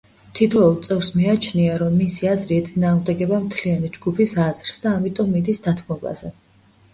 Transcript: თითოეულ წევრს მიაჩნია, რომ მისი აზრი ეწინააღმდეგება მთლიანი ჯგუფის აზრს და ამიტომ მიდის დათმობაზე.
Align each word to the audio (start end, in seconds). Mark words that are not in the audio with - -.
თითოეულ 0.37 0.71
წევრს 0.85 1.09
მიაჩნია, 1.17 1.75
რომ 1.81 1.99
მისი 2.03 2.29
აზრი 2.31 2.57
ეწინააღმდეგება 2.61 3.43
მთლიანი 3.45 3.93
ჯგუფის 3.99 4.35
აზრს 4.47 4.81
და 4.87 4.95
ამიტომ 5.01 5.31
მიდის 5.37 5.63
დათმობაზე. 5.69 6.35